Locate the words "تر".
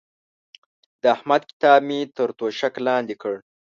2.15-2.29